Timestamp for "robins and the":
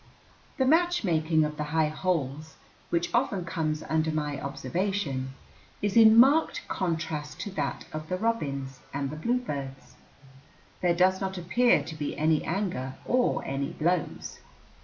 8.17-9.15